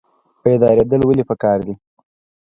بیداریدل 0.43 1.01
ولې 1.05 1.23
پکار 1.29 1.57
دي؟ 1.65 1.73